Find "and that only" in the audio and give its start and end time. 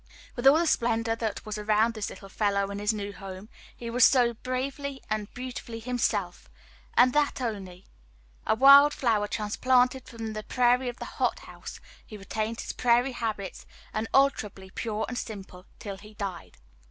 6.95-7.85